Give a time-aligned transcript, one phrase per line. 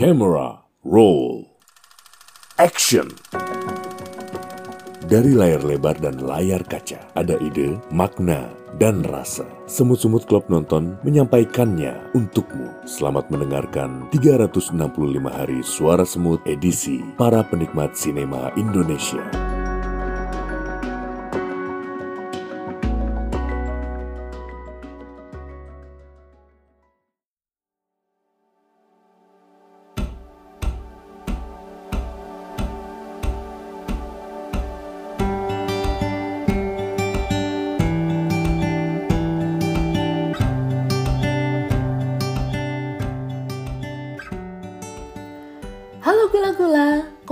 [0.00, 1.44] Camera roll.
[2.56, 3.04] Action.
[5.04, 8.48] Dari layar lebar dan layar kaca, ada ide, makna,
[8.80, 9.44] dan rasa.
[9.68, 12.72] Semut-semut klub nonton menyampaikannya untukmu.
[12.88, 14.72] Selamat mendengarkan 365
[15.28, 19.59] hari suara semut edisi para penikmat sinema Indonesia.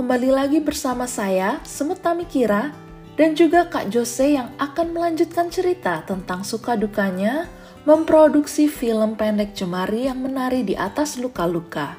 [0.09, 2.73] Kembali lagi bersama saya, Semut Tamikira,
[3.13, 7.45] dan juga Kak Jose yang akan melanjutkan cerita tentang suka dukanya
[7.85, 11.93] memproduksi film pendek Jemari yang menari di atas luka-luka.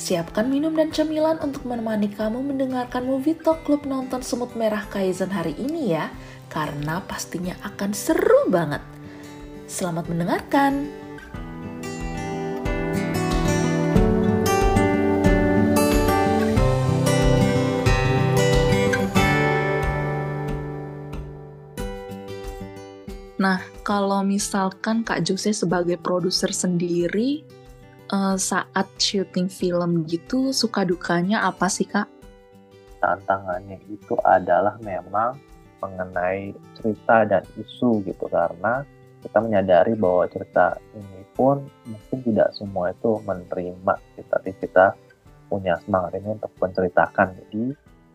[0.00, 5.28] Siapkan minum dan cemilan untuk menemani kamu mendengarkan movie talk klub nonton Semut Merah Kaizen
[5.28, 6.08] hari ini ya,
[6.48, 8.80] karena pastinya akan seru banget.
[9.68, 11.03] Selamat mendengarkan!
[23.34, 27.42] Nah, kalau misalkan Kak Jose sebagai produser sendiri,
[28.12, 32.14] eh, saat syuting film gitu, suka dukanya apa sih Kak?
[33.04, 35.36] tantangannya itu adalah memang
[35.84, 38.80] mengenai cerita dan isu gitu karena
[39.20, 43.94] kita menyadari bahwa cerita ini pun mungkin tidak semua itu menerima
[44.32, 44.96] tapi kita
[45.52, 47.64] punya semangat ini untuk menceritakan jadi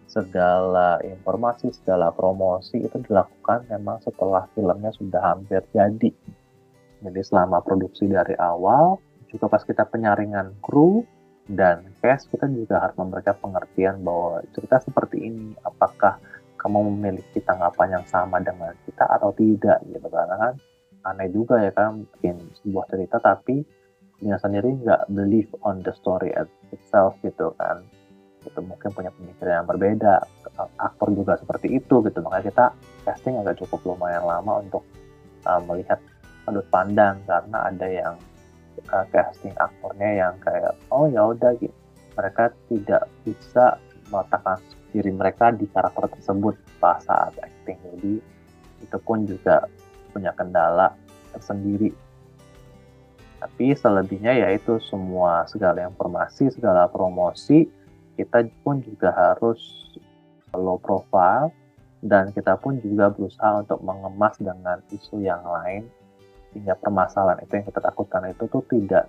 [0.09, 6.11] segala informasi segala promosi itu dilakukan memang setelah filmnya sudah hampir jadi.
[6.99, 8.97] Jadi selama produksi dari awal
[9.30, 11.05] juga pas kita penyaringan kru
[11.45, 16.17] dan cast kita juga harus memberikan pengertian bahwa cerita seperti ini apakah
[16.59, 20.53] kamu memiliki tanggapan yang sama dengan kita atau tidak gitu karena kan
[21.08, 23.64] aneh juga ya kan bikin sebuah cerita tapi
[24.19, 26.36] dia sendiri nggak believe on the story
[26.75, 27.80] itself gitu kan
[28.80, 30.23] mungkin punya pemikiran yang berbeda
[30.80, 32.23] aktor juga seperti itu gitu.
[32.23, 32.66] Makanya kita
[33.04, 34.88] casting agak cukup lumayan lama untuk
[35.44, 36.00] uh, melihat
[36.48, 38.16] sudut pandang karena ada yang
[38.95, 41.76] uh, casting aktornya yang kayak oh ya udah gitu.
[42.16, 43.76] Mereka tidak bisa
[44.08, 44.64] meletakkan
[44.96, 47.76] diri mereka di karakter tersebut pas saat acting.
[47.84, 48.16] Jadi
[48.80, 49.67] itu pun juga
[50.16, 50.96] punya kendala
[51.36, 51.92] tersendiri.
[53.44, 57.67] Tapi selebihnya yaitu semua segala informasi segala promosi
[58.19, 59.87] kita pun juga harus
[60.52, 61.55] low profile
[62.03, 65.87] dan kita pun juga berusaha untuk mengemas dengan isu yang lain
[66.52, 69.07] sehingga permasalahan itu yang kita takutkan itu tuh tidak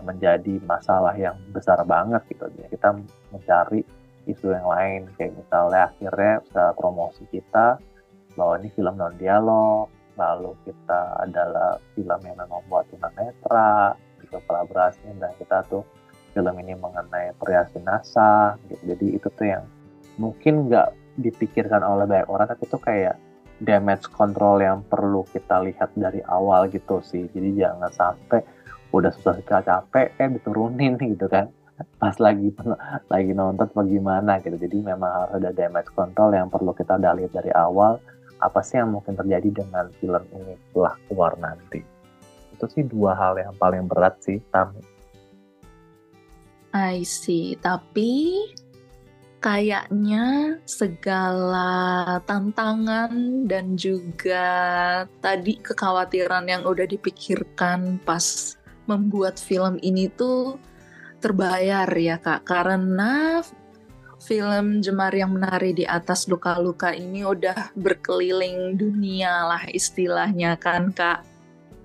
[0.00, 2.48] menjadi masalah yang besar banget gitu.
[2.56, 2.96] Ya kita
[3.32, 3.84] mencari
[4.24, 7.76] isu yang lain kayak misalnya akhirnya setelah promosi kita
[8.36, 15.12] bahwa ini film non dialog lalu kita adalah film yang memang buat tunanetra gitu kolaborasi
[15.20, 15.84] dan kita tuh
[16.36, 18.92] film ini mengenai variasi NASA gitu.
[18.92, 19.64] Jadi itu tuh yang
[20.20, 23.16] mungkin nggak dipikirkan oleh banyak orang tapi itu kayak
[23.64, 27.24] damage control yang perlu kita lihat dari awal gitu sih.
[27.32, 28.44] Jadi jangan sampai
[28.92, 31.48] udah susah capek eh diturunin gitu kan.
[31.96, 32.52] Pas lagi
[33.08, 34.60] lagi nonton bagaimana gitu.
[34.60, 37.96] Jadi memang harus ada damage control yang perlu kita udah lihat dari awal
[38.36, 41.80] apa sih yang mungkin terjadi dengan film ini setelah keluar nanti.
[42.52, 44.95] Itu sih dua hal yang paling berat sih Tami
[46.76, 48.44] I see, tapi
[49.40, 54.44] kayaknya segala tantangan dan juga
[55.24, 60.60] tadi kekhawatiran yang udah dipikirkan pas membuat film ini tuh
[61.24, 62.44] terbayar ya kak.
[62.44, 63.40] Karena
[64.20, 71.35] film Jemar yang menari di atas luka-luka ini udah berkeliling dunia lah istilahnya kan kak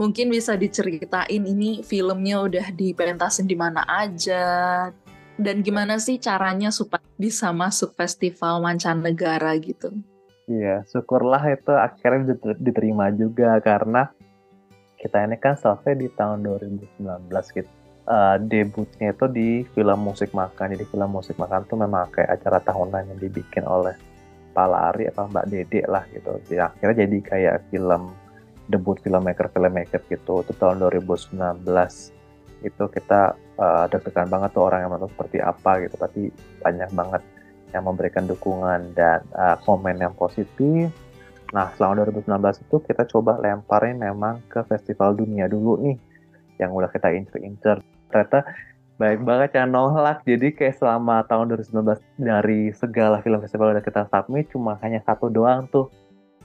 [0.01, 4.89] mungkin bisa diceritain ini filmnya udah dipentasin di mana aja
[5.37, 9.93] dan gimana sih caranya supaya bisa masuk festival mancanegara gitu.
[10.49, 14.09] Iya, syukurlah itu akhirnya diterima juga karena
[14.97, 17.69] kita ini kan selesai di tahun 2019 gitu.
[18.01, 20.73] Uh, debutnya itu di film musik makan.
[20.73, 23.93] Jadi film musik makan tuh memang kayak acara tahunan yang dibikin oleh
[24.51, 26.37] Pak Lari apa Mbak Dede lah gitu.
[26.49, 28.11] Jadi akhirnya jadi kayak film
[28.71, 30.41] debut filmmaker filmmaker gitu.
[30.41, 31.37] Itu tahun 2019
[32.61, 33.21] itu kita
[33.57, 35.95] uh, deg-degan banget tuh orang yang nonton seperti apa gitu.
[35.99, 36.21] Tapi
[36.63, 37.21] banyak banget
[37.71, 40.87] yang memberikan dukungan dan uh, komen yang positif.
[41.51, 45.99] Nah selama 2019 itu kita coba lemparin memang ke festival dunia dulu nih
[46.63, 47.83] yang udah kita incer-incer.
[48.07, 48.47] Ternyata
[49.01, 50.21] Baik banget ya nolak.
[50.29, 55.25] Jadi kayak selama tahun 2019 dari segala film festival yang kita submit cuma hanya satu
[55.25, 55.89] doang tuh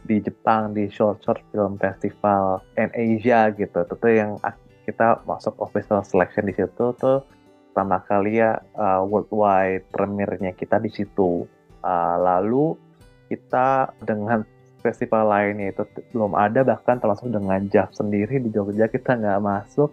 [0.06, 3.82] di Jepang di Short Short Film Festival in Asia gitu.
[3.82, 4.38] Itu yang
[4.86, 7.26] kita masuk official selection di situ tuh
[7.74, 11.44] pertama kali ya uh, worldwide premiernya kita di situ.
[11.82, 12.78] Uh, lalu
[13.26, 14.46] kita dengan
[14.80, 15.82] festival lainnya itu
[16.14, 19.90] belum ada bahkan termasuk dengan JAV sendiri di Jogja kita nggak masuk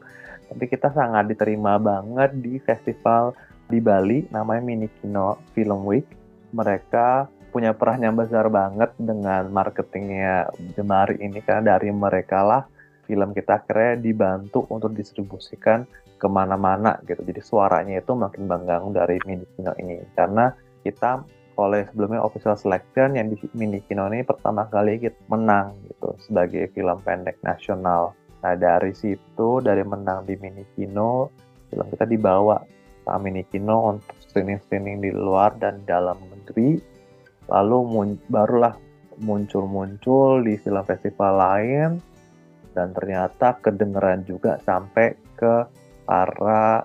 [0.53, 3.33] tapi kita sangat diterima banget di festival
[3.65, 6.05] di Bali namanya Mini Kino Film Week.
[6.53, 12.65] Mereka punya peran yang besar banget dengan marketingnya Jemari ini karena dari mereka lah
[13.05, 15.85] film kita akhirnya dibantu untuk distribusikan
[16.17, 17.21] ke mana-mana gitu.
[17.21, 20.49] Jadi suaranya itu makin banggang dari Mini Kino ini karena
[20.81, 21.21] kita
[21.53, 26.73] oleh sebelumnya official selection yang di Mini Kino ini pertama kali kita menang gitu sebagai
[26.73, 31.31] film pendek nasional Nah dari situ dari menang di Mini Kino
[31.71, 32.59] film kita dibawa
[33.03, 36.92] ke Mini Kino untuk screening-screening di luar dan dalam negeri.
[37.53, 38.73] Lalu mun barulah
[39.21, 41.91] muncul-muncul di film festival lain.
[42.73, 45.69] Dan ternyata kedengeran juga sampai ke
[46.09, 46.81] para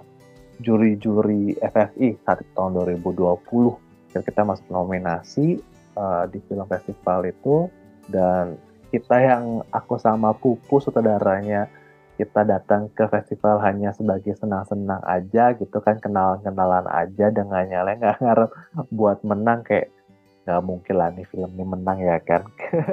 [0.60, 5.56] juri-juri FFI saat tahun 2020 dan kita masuk nominasi
[5.96, 7.72] uh, di film festival itu.
[8.04, 8.60] Dan
[8.92, 11.72] kita yang aku sama Pupu sutradaranya
[12.18, 18.18] kita datang ke festival hanya sebagai senang-senang aja gitu kan kenal-kenalan aja dengan nyala nggak
[18.18, 18.50] ngarep
[18.90, 19.94] buat menang kayak
[20.48, 22.48] nggak mungkin lah nih film ini menang ya kan?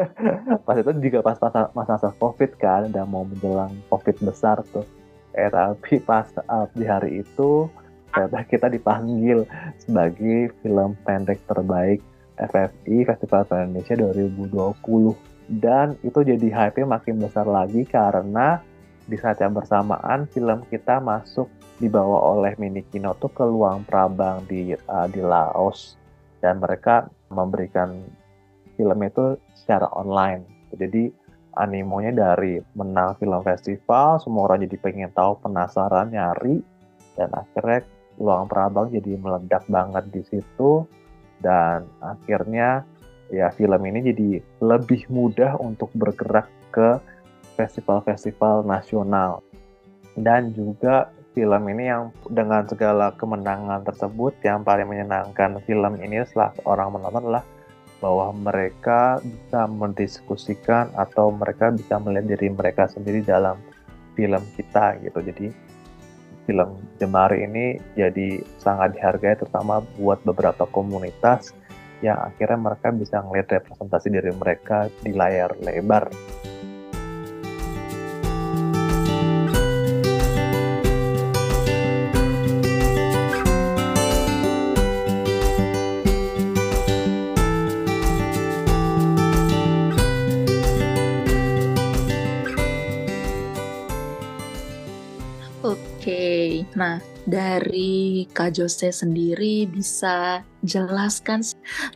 [0.68, 1.40] Pas itu juga pas
[1.72, 4.84] masa-masa covid kan udah mau menjelang covid besar tuh.
[5.31, 7.72] Eh tapi pas uh, di hari itu
[8.12, 9.48] ternyata kita dipanggil
[9.80, 12.00] sebagai film pendek terbaik
[12.36, 18.60] FFI Festival Film Indonesia 2020 dan itu jadi hype makin besar lagi karena
[19.06, 21.46] di saat yang bersamaan film kita masuk
[21.78, 26.00] dibawa oleh Mini Kino tuh ke Luang Prabang di uh, di Laos
[26.46, 28.06] dan mereka memberikan
[28.78, 30.46] film itu secara online.
[30.78, 31.10] Jadi
[31.58, 36.62] animonya dari menang film festival, semua orang jadi pengen tahu, penasaran, nyari,
[37.18, 37.82] dan akhirnya
[38.22, 40.86] Luang Prabang jadi meledak banget di situ
[41.42, 42.86] dan akhirnya
[43.34, 44.30] ya film ini jadi
[44.62, 47.02] lebih mudah untuk bergerak ke
[47.58, 49.42] festival-festival nasional.
[50.16, 56.56] Dan juga film ini yang dengan segala kemenangan tersebut yang paling menyenangkan film ini setelah
[56.64, 57.44] orang menonton adalah
[58.00, 63.60] bahwa mereka bisa mendiskusikan atau mereka bisa melihat diri mereka sendiri dalam
[64.16, 65.20] film kita gitu.
[65.20, 65.48] Jadi
[66.48, 71.52] film Jemari ini jadi sangat dihargai terutama buat beberapa komunitas
[72.00, 76.08] yang akhirnya mereka bisa ngeliat representasi dari mereka di layar lebar.
[98.36, 101.40] Kak Jose sendiri bisa jelaskan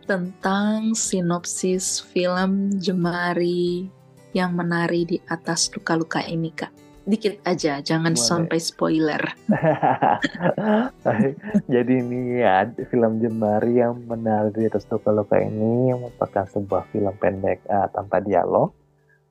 [0.07, 3.91] tentang sinopsis film Jemari
[4.31, 6.71] yang menari di atas luka-luka ini, Kak.
[7.03, 8.23] Dikit aja, jangan Boleh.
[8.23, 9.23] sampai spoiler.
[11.73, 17.59] Jadi ini ya film Jemari yang menari di atas luka-luka ini merupakan sebuah film pendek
[17.67, 18.71] uh, tanpa dialog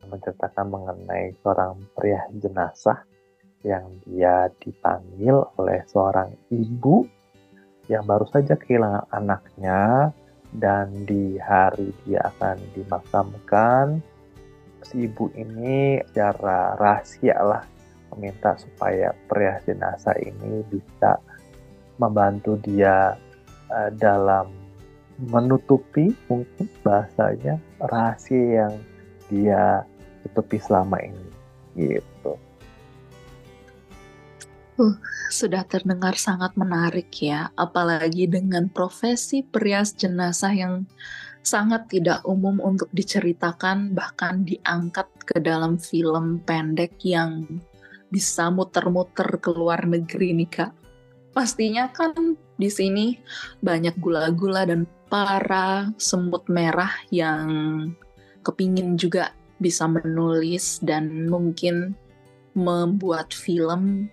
[0.09, 3.05] menceritakan mengenai seorang pria jenazah
[3.67, 7.03] yang dia dipanggil oleh seorang ibu
[7.91, 10.13] yang baru saja kehilangan anaknya
[10.55, 14.01] dan di hari dia akan dimakamkan
[14.85, 17.65] si ibu ini secara rahasia lah
[18.15, 21.21] meminta supaya pria jenazah ini bisa
[22.01, 23.19] membantu dia
[23.69, 24.49] uh, dalam
[25.19, 28.75] menutupi mungkin bahasanya rahasia yang
[29.29, 29.83] dia
[30.25, 31.29] tutupi selama ini
[31.75, 32.39] gitu.
[34.79, 34.95] Uh,
[35.27, 40.87] sudah terdengar sangat menarik ya, apalagi dengan profesi perias jenazah yang
[41.43, 47.59] sangat tidak umum untuk diceritakan, bahkan diangkat ke dalam film pendek yang
[48.15, 50.73] bisa muter-muter ke luar negeri nih kak.
[51.35, 53.19] Pastinya kan di sini
[53.59, 57.51] banyak gula-gula dan para semut merah yang
[58.47, 61.99] kepingin juga bisa menulis dan mungkin
[62.55, 64.07] membuat film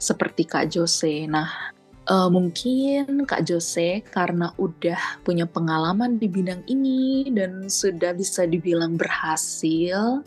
[0.00, 1.26] seperti Kak Jose.
[1.30, 1.72] Nah,
[2.10, 8.98] uh, mungkin Kak Jose karena udah punya pengalaman di bidang ini dan sudah bisa dibilang
[8.98, 10.22] berhasil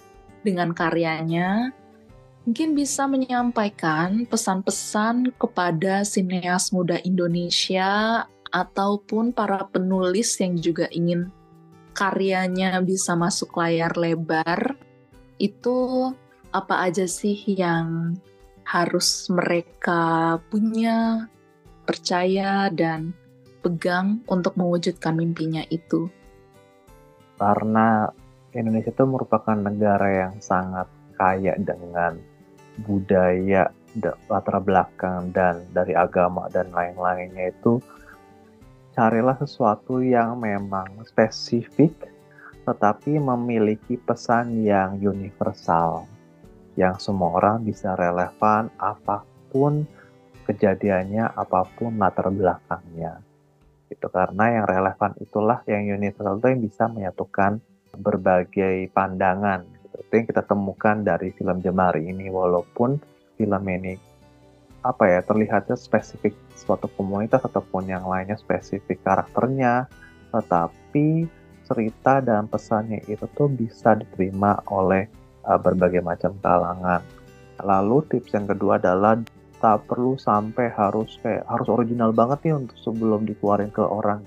[0.46, 1.74] dengan karyanya,
[2.46, 8.24] mungkin bisa menyampaikan pesan-pesan kepada sineas muda Indonesia
[8.54, 11.34] ataupun para penulis yang juga ingin
[11.98, 14.78] karyanya bisa masuk layar lebar,
[15.42, 16.12] itu
[16.56, 18.16] apa aja sih yang
[18.75, 21.32] harus mereka punya,
[21.88, 23.15] percaya, dan
[23.63, 26.12] pegang untuk mewujudkan mimpinya itu?
[27.39, 28.12] Karena
[28.51, 32.20] Indonesia itu merupakan negara yang sangat kaya dengan
[32.84, 33.72] budaya
[34.27, 37.79] latar belakang dan dari agama dan lain-lainnya itu
[38.91, 41.96] carilah sesuatu yang memang spesifik
[42.67, 46.03] tetapi memiliki pesan yang universal
[46.75, 49.88] yang semua orang bisa relevan apa pun
[50.46, 53.24] kejadiannya apa pun latar belakangnya.
[53.89, 57.51] Itu karena yang relevan itulah yang universal itu yang bisa menyatukan
[57.96, 59.63] berbagai pandangan.
[59.96, 62.27] Itu yang kita temukan dari film Jemari ini.
[62.27, 63.00] Walaupun
[63.39, 63.96] film ini
[64.86, 69.89] apa ya terlihatnya spesifik suatu komunitas ataupun yang lainnya spesifik karakternya
[70.29, 71.25] tetapi
[71.65, 75.10] cerita dan pesannya itu tuh bisa diterima oleh
[75.46, 77.02] uh, berbagai macam kalangan.
[77.64, 79.16] Lalu tips yang kedua adalah
[79.64, 84.22] tak perlu sampai harus kayak harus original banget nih untuk sebelum dikeluarin ke orang.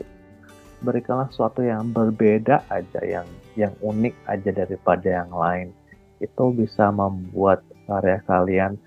[0.81, 3.27] Berikanlah sesuatu yang berbeda aja yang
[3.59, 5.69] yang unik aja daripada yang lain.
[6.23, 8.79] Itu bisa membuat karya kalian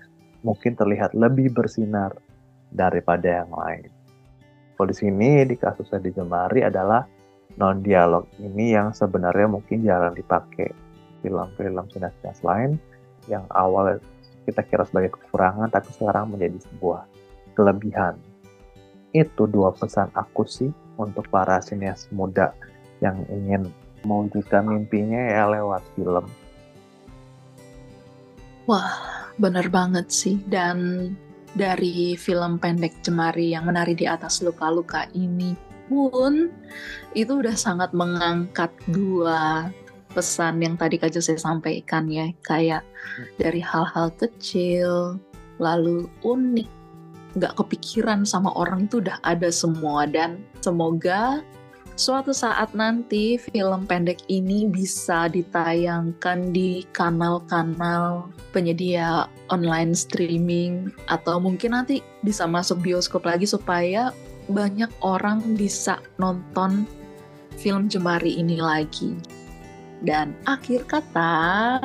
[0.42, 2.16] mungkin terlihat lebih bersinar
[2.72, 3.88] daripada yang lain.
[4.74, 7.06] Kalau di sini di kasusnya di Jemari adalah
[7.60, 10.72] non dialog ini yang sebenarnya mungkin jarang dipakai
[11.22, 12.76] film-film sinas-sinas lain
[13.30, 14.02] yang awal
[14.42, 17.06] kita kira sebagai kekurangan tapi sekarang menjadi sebuah
[17.54, 18.18] kelebihan.
[19.14, 22.50] Itu dua pesan aku sih untuk para sinias muda
[22.98, 23.70] yang ingin
[24.02, 26.26] mewujudkan mimpinya ya lewat film.
[28.66, 28.94] Wah,
[29.38, 30.38] bener banget sih.
[30.46, 31.10] Dan
[31.52, 35.52] dari film pendek Jemari yang menari di atas luka-luka ini
[35.90, 36.48] pun
[37.12, 39.68] itu udah sangat mengangkat dua
[40.12, 42.28] pesan yang tadi Kak Jose sampaikan ya.
[42.44, 42.84] Kayak
[43.40, 45.16] dari hal-hal kecil,
[45.58, 46.68] lalu unik,
[47.36, 51.40] nggak kepikiran sama orang itu udah ada semua dan semoga
[51.96, 61.76] suatu saat nanti film pendek ini bisa ditayangkan di kanal-kanal penyedia online streaming atau mungkin
[61.76, 64.12] nanti bisa masuk bioskop lagi supaya
[64.48, 66.88] banyak orang bisa nonton
[67.60, 69.14] film Jemari ini lagi.
[70.02, 71.78] Dan akhir kata,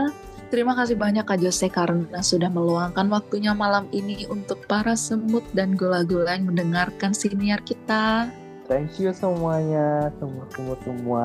[0.48, 5.76] Terima kasih banyak Kak Jose karena sudah meluangkan waktunya malam ini untuk para semut dan
[5.76, 8.32] gula-gula yang mendengarkan siniar kita.
[8.64, 11.24] Thank you semuanya, semua-semua semua.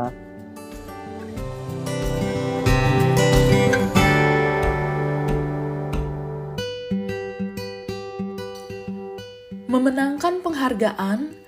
[9.70, 11.41] Memenangkan penghargaan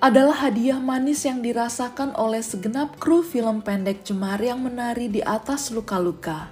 [0.00, 5.68] adalah hadiah manis yang dirasakan oleh segenap kru film pendek Jemari yang menari di atas
[5.68, 6.48] luka-luka.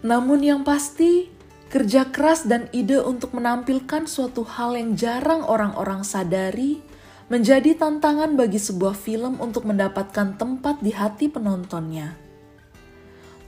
[0.00, 1.28] Namun yang pasti,
[1.68, 6.80] kerja keras dan ide untuk menampilkan suatu hal yang jarang orang-orang sadari
[7.28, 12.16] menjadi tantangan bagi sebuah film untuk mendapatkan tempat di hati penontonnya.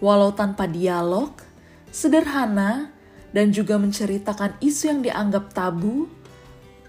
[0.04, 1.32] Walau tanpa dialog,
[1.88, 2.92] sederhana,
[3.32, 6.04] dan juga menceritakan isu yang dianggap tabu,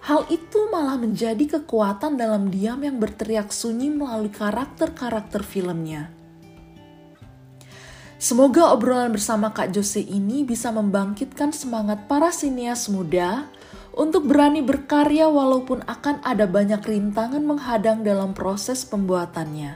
[0.04, 6.12] hal itu malah menjadi kekuatan dalam diam yang berteriak sunyi melalui karakter-karakter filmnya.
[8.20, 13.48] Semoga obrolan bersama Kak Jose ini bisa membangkitkan semangat para sinias muda
[13.96, 19.76] untuk berani berkarya walaupun akan ada banyak rintangan menghadang dalam proses pembuatannya.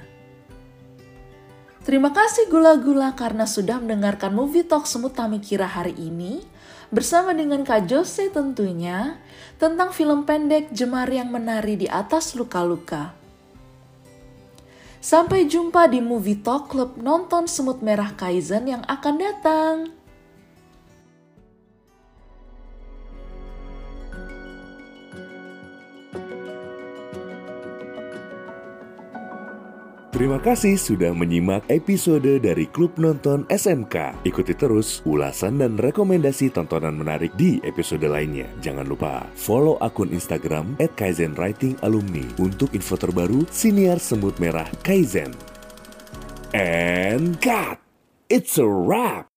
[1.83, 6.43] Terima kasih gula-gula karena sudah mendengarkan Movie Talk Semut Tamikira hari ini
[6.93, 9.19] bersama dengan Kak Jose tentunya
[9.57, 13.17] tentang film pendek Jemari yang menari di atas luka-luka.
[15.01, 19.96] Sampai jumpa di Movie Talk Club nonton Semut Merah Kaizen yang akan datang.
[30.17, 34.25] Terima kasih sudah menyimak episode dari Klub Nonton SMK.
[34.25, 38.49] Ikuti terus ulasan dan rekomendasi tontonan menarik di episode lainnya.
[38.57, 44.65] Jangan lupa follow akun Instagram at Kaizen Writing Alumni untuk info terbaru siniar semut merah
[44.81, 45.37] Kaizen.
[46.57, 47.77] And cut!
[48.25, 49.36] It's a wrap!